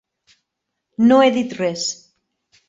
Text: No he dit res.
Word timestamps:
No 1.11 1.19
he 1.25 1.29
dit 1.37 1.55
res. 1.61 1.85